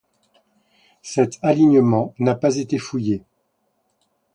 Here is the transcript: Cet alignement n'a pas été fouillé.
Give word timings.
Cet 1.03 1.37
alignement 1.43 2.15
n'a 2.17 2.33
pas 2.33 2.55
été 2.55 2.79
fouillé. 2.79 3.21